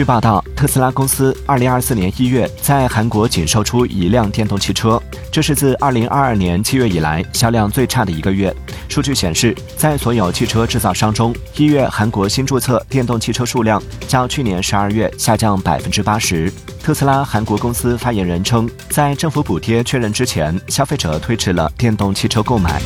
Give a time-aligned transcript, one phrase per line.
[0.00, 4.98] 据报道，特斯拉公司2024年1月在韩国仅售出一辆电动汽车，
[5.30, 8.50] 这是自2022年7月以来销量最差的一个月。
[8.88, 16.50] 数据显示，在所有汽车制造商中，一月韩国新注册电动汽车数量较去年12月下降百分之八十。
[16.82, 22.80] 特斯拉韩国公司发言人称，在政府补贴确认之前，消费者推迟了电动汽车购买。